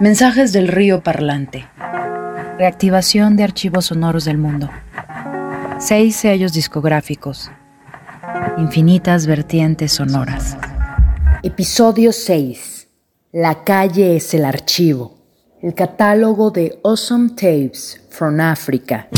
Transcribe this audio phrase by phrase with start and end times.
[0.00, 1.68] Mensajes del río parlante.
[2.56, 4.70] Reactivación de archivos sonoros del mundo.
[5.80, 7.50] Seis sellos discográficos.
[8.58, 10.56] Infinitas vertientes sonoras.
[11.42, 12.86] Episodio 6.
[13.32, 15.18] La calle es el archivo.
[15.60, 19.08] El catálogo de Awesome Tapes from Africa.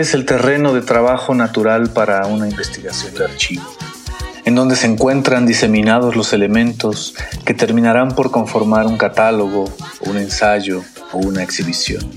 [0.00, 3.62] Es el terreno de trabajo natural para una investigación de archivo?
[4.44, 9.70] En donde se encuentran diseminados los elementos que terminarán por conformar un catálogo,
[10.06, 12.10] un ensayo o una exhibición.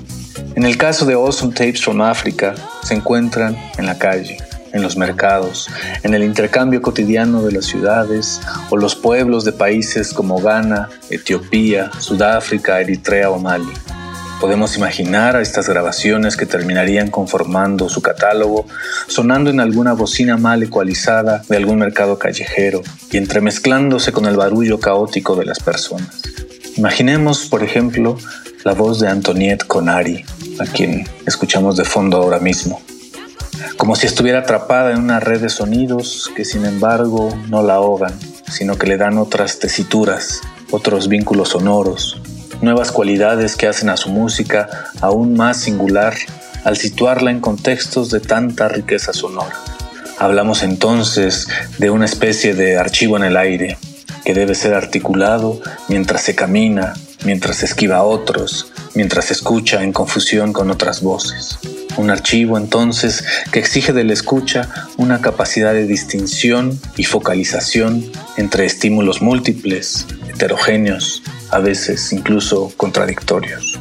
[0.56, 4.38] En el caso de Awesome Tapes from Africa, se encuentran en la calle,
[4.72, 5.70] en los mercados,
[6.04, 8.40] en el intercambio cotidiano de las ciudades
[8.70, 13.74] o los pueblos de países como Ghana, Etiopía, Sudáfrica, Eritrea o Mali.
[14.44, 18.66] Podemos imaginar a estas grabaciones que terminarían conformando su catálogo,
[19.08, 24.82] sonando en alguna bocina mal ecualizada de algún mercado callejero y entremezclándose con el barullo
[24.82, 26.24] caótico de las personas.
[26.76, 28.18] Imaginemos, por ejemplo,
[28.66, 30.26] la voz de Antoniette Conari,
[30.59, 32.82] a quien escuchamos de fondo ahora mismo,
[33.78, 38.12] como si estuviera atrapada en una red de sonidos que sin embargo no la ahogan,
[38.52, 42.22] sino que le dan otras tesituras, otros vínculos sonoros,
[42.63, 44.69] nuevas cualidades que hacen a su música
[45.01, 46.16] aún más singular
[46.63, 49.53] al situarla en contextos de tanta riqueza sonora.
[50.18, 51.47] Hablamos entonces
[51.78, 53.78] de una especie de archivo en el aire
[54.23, 55.59] que debe ser articulado
[55.90, 56.94] mientras se camina,
[57.25, 61.59] mientras esquiva a otros, mientras escucha en confusión con otras voces.
[61.97, 69.22] Un archivo entonces que exige del escucha una capacidad de distinción y focalización entre estímulos
[69.22, 71.22] múltiples, heterogéneos,
[71.53, 73.80] a veces incluso contradictorios.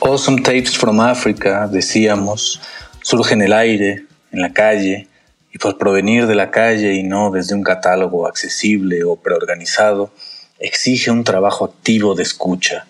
[0.00, 2.62] Awesome Tapes from Africa, decíamos,
[3.02, 5.08] surge en el aire, en la calle,
[5.52, 10.10] y por provenir de la calle y no desde un catálogo accesible o preorganizado,
[10.58, 12.86] exige un trabajo activo de escucha,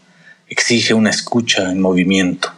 [0.49, 2.53] exige una escucha en movimiento.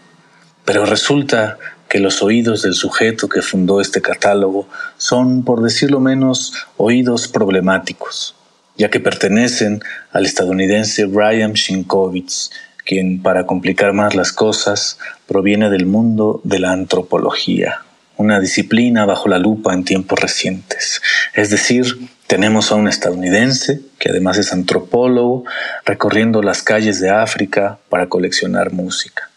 [0.66, 1.56] Pero resulta
[1.88, 8.34] que los oídos del sujeto que fundó este catálogo son, por decirlo menos, oídos problemáticos,
[8.76, 9.80] ya que pertenecen
[10.12, 12.50] al estadounidense Brian Shinkovitz,
[12.84, 17.82] quien, para complicar más las cosas, proviene del mundo de la antropología,
[18.16, 21.02] una disciplina bajo la lupa en tiempos recientes.
[21.34, 25.44] Es decir, tenemos a un estadounidense, que además es antropólogo,
[25.84, 29.30] recorriendo las calles de África para coleccionar música.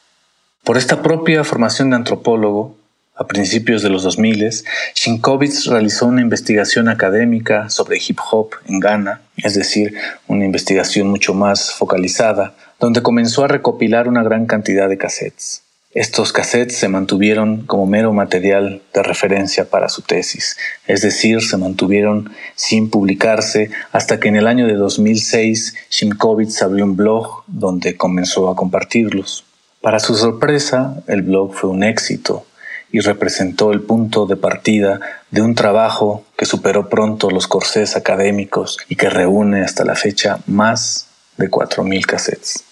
[0.70, 2.78] Por esta propia formación de antropólogo,
[3.16, 4.52] a principios de los 2000,
[4.94, 9.96] Shinkovitz realizó una investigación académica sobre hip hop en Ghana, es decir,
[10.28, 15.64] una investigación mucho más focalizada, donde comenzó a recopilar una gran cantidad de cassettes.
[15.96, 20.56] Estos cassettes se mantuvieron como mero material de referencia para su tesis,
[20.86, 26.86] es decir, se mantuvieron sin publicarse hasta que en el año de 2006 Shimkovitz abrió
[26.86, 29.49] un blog donde comenzó a compartirlos.
[29.82, 32.46] Para su sorpresa, el blog fue un éxito
[32.92, 35.00] y representó el punto de partida
[35.32, 40.40] de un trabajo que superó pronto los corsés académicos y que reúne hasta la fecha
[40.48, 42.66] más de 4.000 cassettes.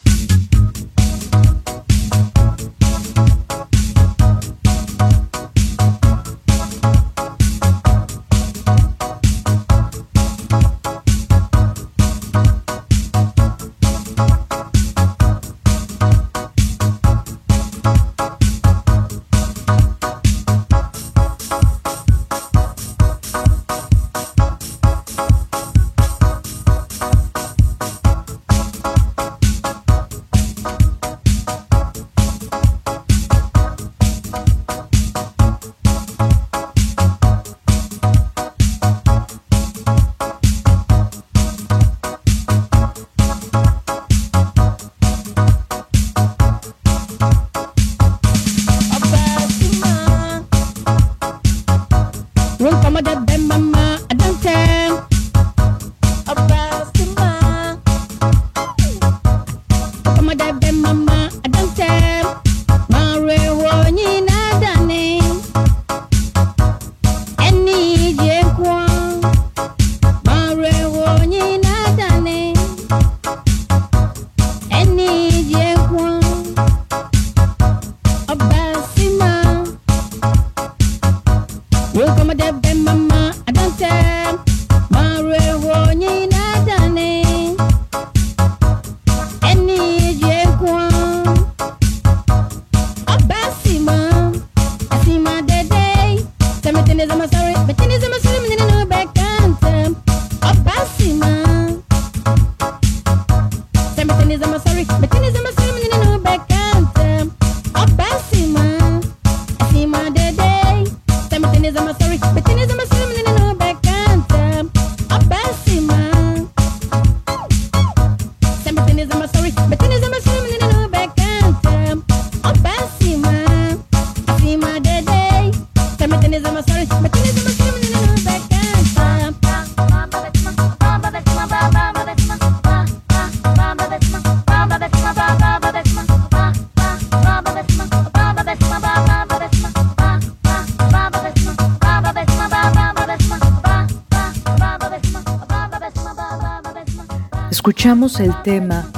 [147.88, 148.92] Escuchamos el tema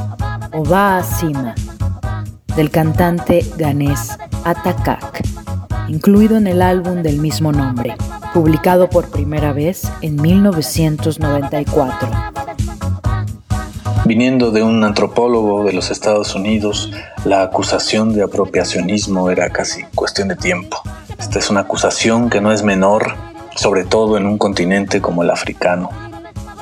[0.51, 1.53] Oba Sima
[2.55, 5.21] del cantante ganés Atakak,
[5.89, 7.95] incluido en el álbum del mismo nombre,
[8.33, 12.09] publicado por primera vez en 1994.
[14.05, 16.91] Viniendo de un antropólogo de los Estados Unidos,
[17.25, 20.81] la acusación de apropiacionismo era casi cuestión de tiempo.
[21.19, 23.13] Esta es una acusación que no es menor,
[23.55, 25.91] sobre todo en un continente como el africano.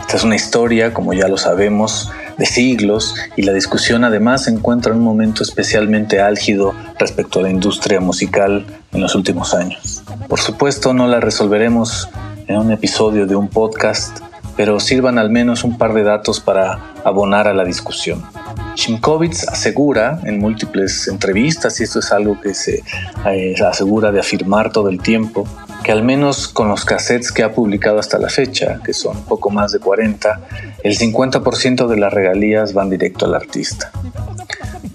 [0.02, 4.52] Esta es una historia, como ya lo sabemos, de siglos y la discusión además se
[4.52, 10.04] encuentra en un momento especialmente álgido respecto a la industria musical en los últimos años.
[10.28, 12.10] Por supuesto no la resolveremos
[12.48, 14.20] en un episodio de un podcast,
[14.56, 18.24] pero sirvan al menos un par de datos para abonar a la discusión.
[18.76, 22.84] Shimkovitz asegura en múltiples entrevistas, y esto es algo que se
[23.26, 25.48] eh, asegura de afirmar todo el tiempo,
[25.88, 29.50] que al menos con los cassettes que ha publicado hasta la fecha, que son poco
[29.52, 30.42] más de 40,
[30.84, 33.90] el 50% de las regalías van directo al artista.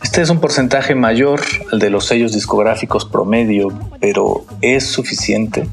[0.02, 1.40] Este es un porcentaje mayor
[1.72, 3.68] al de los sellos discográficos promedio,
[4.00, 5.66] pero ¿es suficiente?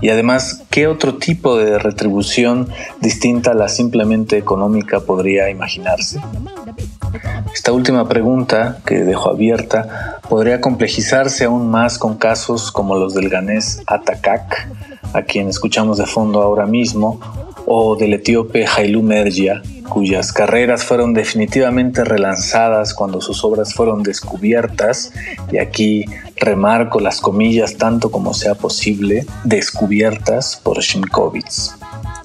[0.00, 2.68] Y además, ¿qué otro tipo de retribución
[3.00, 6.20] distinta a la simplemente económica podría imaginarse?
[7.56, 13.30] Esta última pregunta, que dejo abierta, podría complejizarse aún más con casos como los del
[13.30, 14.68] ganés Atakak,
[15.14, 17.18] a quien escuchamos de fondo ahora mismo,
[17.64, 25.14] o del etíope Hailu Mergia, cuyas carreras fueron definitivamente relanzadas cuando sus obras fueron descubiertas,
[25.50, 26.04] y aquí
[26.36, 31.74] remarco las comillas tanto como sea posible, descubiertas por Shimkovitz.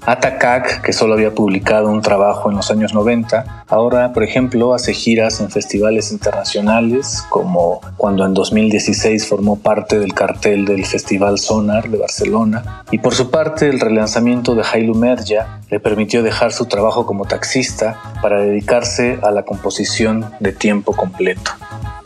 [0.03, 4.93] Atakak, que solo había publicado un trabajo en los años 90, ahora, por ejemplo, hace
[4.93, 11.87] giras en festivales internacionales, como cuando en 2016 formó parte del cartel del Festival Sonar
[11.87, 12.83] de Barcelona.
[12.89, 17.25] Y por su parte, el relanzamiento de Hailu Merja le permitió dejar su trabajo como
[17.25, 21.51] taxista para dedicarse a la composición de tiempo completo.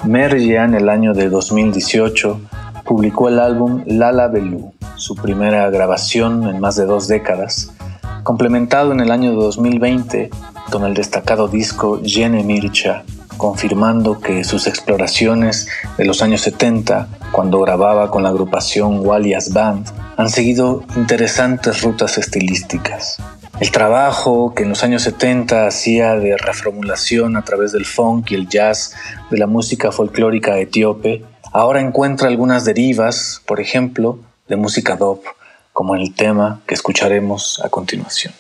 [0.04, 2.42] Mergia en el año de 2018
[2.84, 7.72] publicó el álbum Lala Belú, su primera grabación en más de dos décadas,
[8.25, 10.32] complementado en el año 2020
[10.72, 13.03] con el destacado disco Jene Mircha,
[13.38, 19.89] confirmando que sus exploraciones de los años 70, cuando grababa con la agrupación Walias Band,
[20.17, 23.17] han seguido interesantes rutas estilísticas.
[23.60, 28.36] El trabajo que en los años 70 hacía de reformulación a través del funk y
[28.36, 28.96] el jazz
[29.29, 34.17] de la música folclórica etíope, ahora encuentra algunas derivas, por ejemplo,
[34.48, 35.20] de música dop,
[35.75, 38.34] como en el tema que escucharemos a continuación.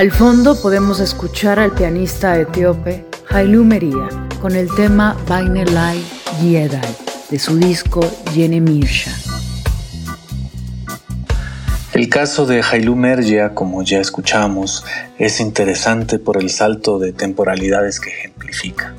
[0.00, 4.08] Al fondo podemos escuchar al pianista etíope Hailu Meria
[4.40, 6.02] con el tema Bainelai
[6.40, 6.96] Yedai
[7.28, 8.00] de su disco
[8.32, 9.12] Yene Mirsha.
[11.92, 14.86] El caso de Hailu Mergia, como ya escuchamos,
[15.18, 18.94] es interesante por el salto de temporalidades que ejemplifica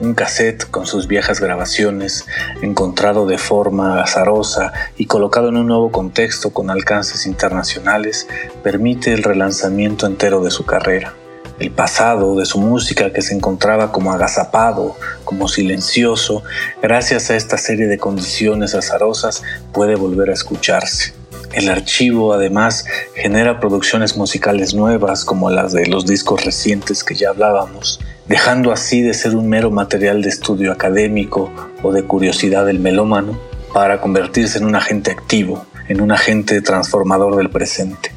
[0.00, 2.26] un cassette con sus viejas grabaciones,
[2.62, 8.28] encontrado de forma azarosa y colocado en un nuevo contexto con alcances internacionales,
[8.62, 11.14] permite el relanzamiento entero de su carrera.
[11.58, 16.44] El pasado de su música que se encontraba como agazapado, como silencioso,
[16.80, 21.14] gracias a esta serie de condiciones azarosas puede volver a escucharse.
[21.52, 27.30] El archivo además genera producciones musicales nuevas como las de los discos recientes que ya
[27.30, 31.50] hablábamos, dejando así de ser un mero material de estudio académico
[31.82, 33.38] o de curiosidad del melómano
[33.72, 38.12] para convertirse en un agente activo, en un agente transformador del presente.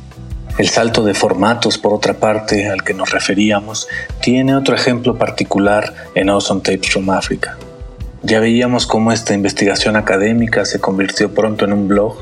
[0.57, 3.87] El salto de formatos, por otra parte, al que nos referíamos,
[4.21, 7.57] tiene otro ejemplo particular en Awesome Tapes from Africa.
[8.21, 12.17] Ya veíamos cómo esta investigación académica se convirtió pronto en un blog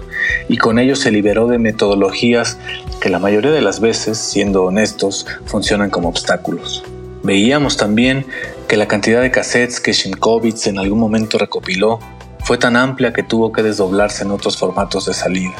[0.47, 2.57] y con ello se liberó de metodologías
[3.01, 6.83] que la mayoría de las veces, siendo honestos, funcionan como obstáculos.
[7.23, 8.25] Veíamos también
[8.67, 11.99] que la cantidad de cassettes que Shimkovitz en algún momento recopiló
[12.45, 15.53] fue tan amplia que tuvo que desdoblarse en otros formatos de salida.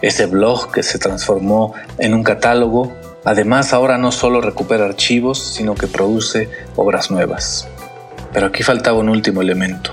[0.00, 2.92] Ese blog que se transformó en un catálogo,
[3.24, 7.68] además ahora no solo recupera archivos, sino que produce obras nuevas.
[8.32, 9.92] Pero aquí faltaba un último elemento.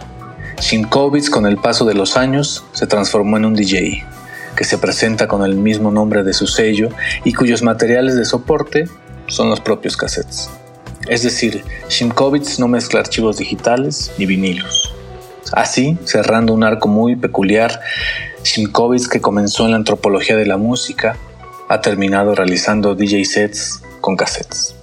[0.62, 4.06] Shimkovitz con el paso de los años se transformó en un DJ,
[4.56, 6.90] que se presenta con el mismo nombre de su sello
[7.24, 8.88] y cuyos materiales de soporte
[9.28, 10.50] son los propios cassettes.
[11.10, 14.94] Es decir, Shimkovitz no mezcla archivos digitales ni vinilos.
[15.52, 17.82] Así, cerrando un arco muy peculiar,
[18.44, 21.18] Simkovitz, que comenzó en la antropología de la música,
[21.68, 24.76] ha terminado realizando DJ sets con cassettes.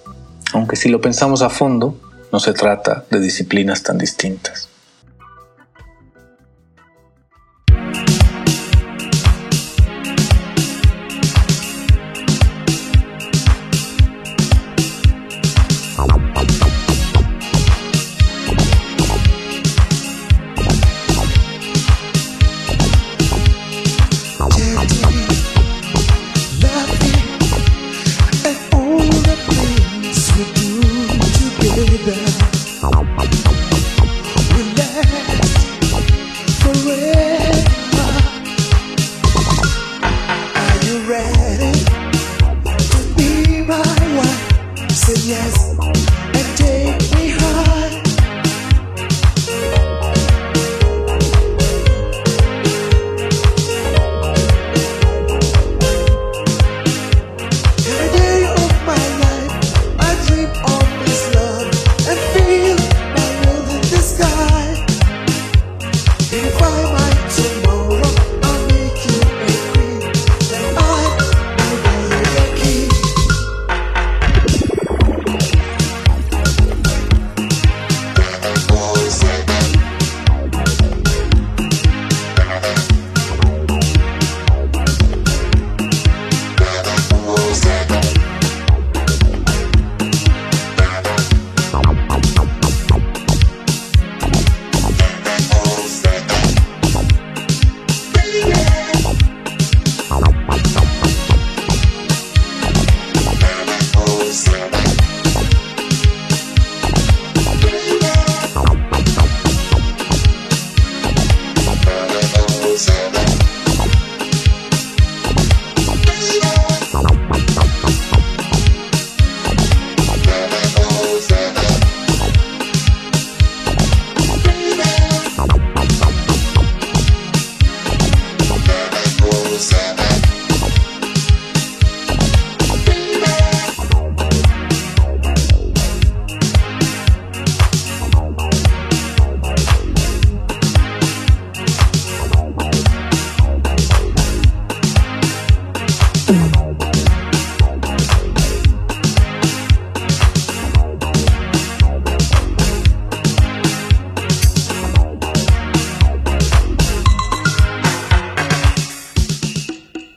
[0.52, 1.96] Aunque si lo pensamos a fondo,
[2.32, 4.68] no se trata de disciplinas tan distintas.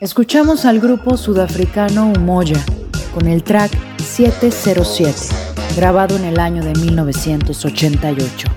[0.02, 2.64] Escuchamos al grupo sudafricano Umoya
[3.14, 5.14] con el track 707,
[5.76, 8.48] grabado en el año de 1988.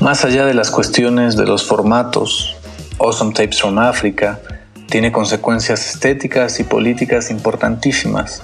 [0.00, 2.56] Más allá de las cuestiones de los formatos,
[2.98, 4.40] Awesome Tapes from Africa
[4.90, 8.42] tiene consecuencias estéticas y políticas importantísimas.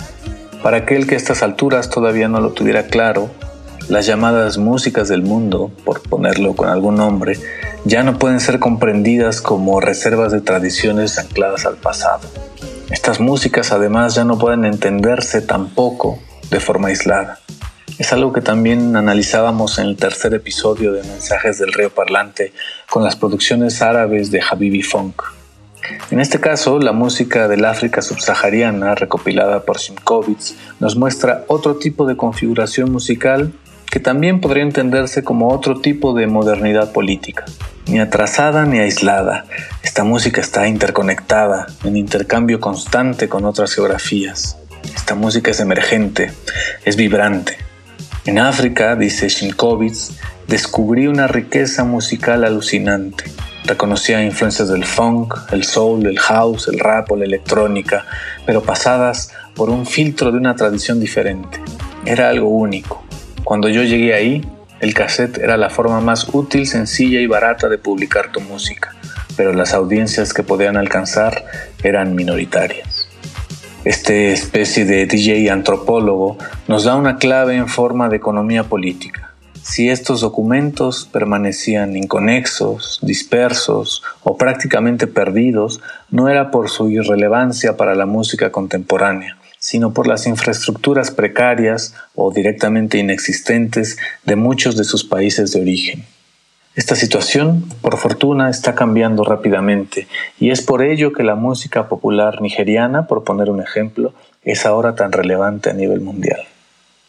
[0.63, 3.29] Para aquel que a estas alturas todavía no lo tuviera claro,
[3.89, 7.37] las llamadas músicas del mundo, por ponerlo con algún nombre,
[7.85, 12.21] ya no pueden ser comprendidas como reservas de tradiciones ancladas al pasado.
[12.91, 16.19] Estas músicas además ya no pueden entenderse tampoco
[16.51, 17.41] de forma aislada.
[17.99, 22.53] Es algo que también analizábamos en el tercer episodio de Mensajes del Río Parlante
[22.89, 25.23] con las producciones árabes de Habibi Funk.
[26.11, 32.07] En este caso, la música del África subsahariana, recopilada por Simkovitz, nos muestra otro tipo
[32.07, 33.53] de configuración musical
[33.91, 37.45] que también podría entenderse como otro tipo de modernidad política.
[37.87, 39.45] Ni atrasada ni aislada,
[39.83, 44.57] esta música está interconectada, en intercambio constante con otras geografías.
[44.95, 46.33] Esta música es emergente,
[46.85, 47.59] es vibrante.
[48.25, 50.13] En África, dice Shinkovitz,
[50.47, 53.25] descubrí una riqueza musical alucinante.
[53.65, 58.07] Reconocía influencias del funk, el soul, el house, el rap o la electrónica,
[58.47, 61.61] pero pasadas por un filtro de una tradición diferente.
[62.05, 63.03] Era algo único,
[63.45, 64.49] cuando yo llegué ahí,
[64.83, 68.93] el cassette era la forma más útil, sencilla y barata de publicar tu música,
[69.37, 71.45] pero las audiencias que podían alcanzar
[71.85, 73.09] eran minoritarias.
[73.85, 79.31] Este especie de DJ antropólogo nos da una clave en forma de economía política.
[79.63, 87.95] Si estos documentos permanecían inconexos, dispersos o prácticamente perdidos, no era por su irrelevancia para
[87.95, 95.05] la música contemporánea, sino por las infraestructuras precarias o directamente inexistentes de muchos de sus
[95.05, 96.05] países de origen.
[96.75, 100.09] Esta situación, por fortuna, está cambiando rápidamente
[100.41, 104.97] y es por ello que la música popular nigeriana, por poner un ejemplo, es ahora
[104.97, 106.43] tan relevante a nivel mundial.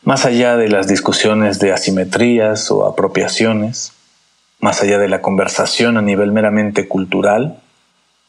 [0.04, 3.94] Más allá de las discusiones de asimetrías o apropiaciones,
[4.60, 7.58] más allá de la conversación a nivel meramente cultural,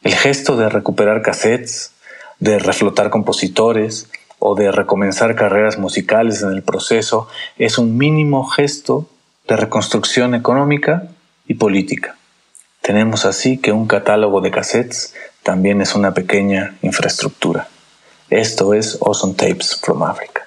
[0.02, 1.93] el gesto de recuperar cassettes,
[2.38, 9.09] de reflotar compositores o de recomenzar carreras musicales en el proceso es un mínimo gesto
[9.49, 11.09] de reconstrucción económica
[11.47, 12.16] y política.
[12.81, 17.68] Tenemos así que un catálogo de cassettes también es una pequeña infraestructura.
[18.31, 20.43] Esto es Awesome Tapes from Africa.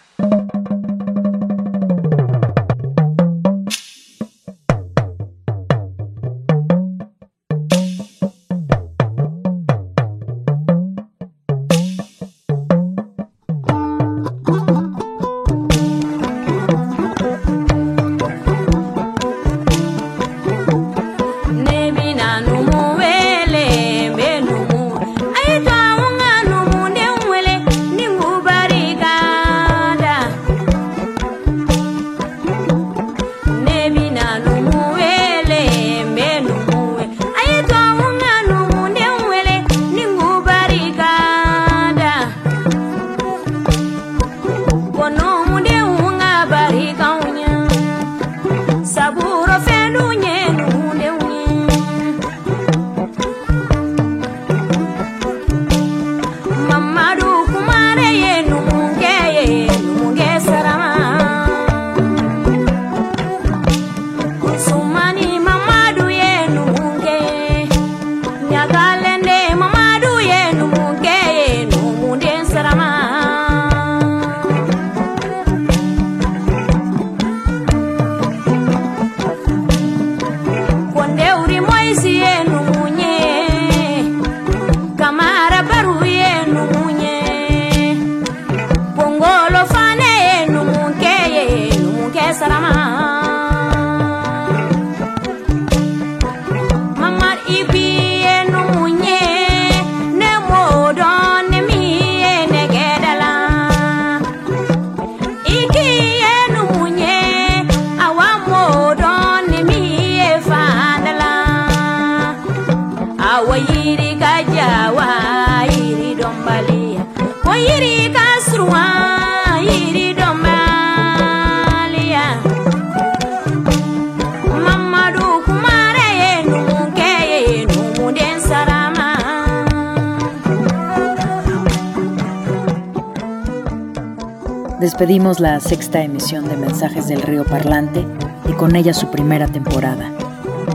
[134.98, 138.04] Despedimos la sexta emisión de Mensajes del Río Parlante
[138.50, 140.12] y con ella su primera temporada,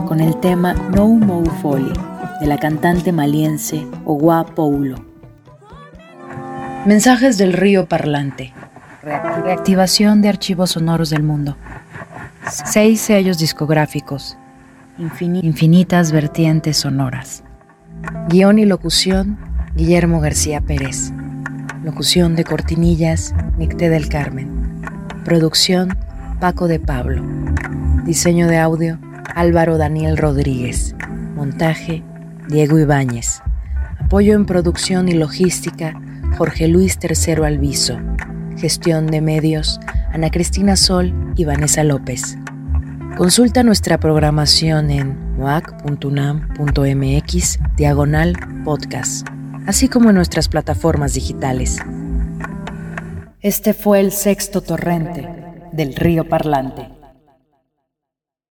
[0.07, 1.91] con el tema No More Folly
[2.39, 5.03] de la cantante maliense Owa Paulo.
[6.85, 8.53] Mensajes del Río Parlante.
[9.01, 11.57] Reactivación de archivos sonoros del mundo.
[12.49, 14.37] Seis sellos discográficos.
[14.97, 17.43] infinitas vertientes sonoras.
[18.29, 19.37] Guión y locución,
[19.75, 21.11] Guillermo García Pérez.
[21.83, 24.81] Locución de cortinillas, Nicté del Carmen.
[25.25, 25.97] Producción,
[26.39, 27.21] Paco de Pablo.
[28.05, 28.99] Diseño de audio,
[29.35, 30.95] Álvaro Daniel Rodríguez.
[31.35, 32.01] Montaje,
[32.47, 33.41] Diego Ibáñez.
[33.99, 35.99] Apoyo en producción y logística,
[36.37, 37.99] Jorge Luis Tercero Alviso.
[38.57, 39.81] Gestión de medios,
[40.13, 42.37] Ana Cristina Sol y Vanessa López.
[43.17, 49.27] Consulta nuestra programación en muac.unam.mx diagonal podcast
[49.67, 51.79] así como en nuestras plataformas digitales.
[53.41, 55.27] Este fue el sexto torrente
[55.71, 56.92] del río Parlante.